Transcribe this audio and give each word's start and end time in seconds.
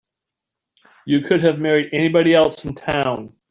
You 1.05 1.21
could 1.21 1.43
have 1.43 1.59
married 1.59 1.91
anybody 1.93 2.33
else 2.33 2.65
in 2.65 2.73
town. 2.73 3.33